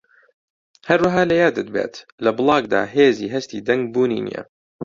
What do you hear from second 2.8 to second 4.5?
هێزی هەستی دەنگ بوونی نییە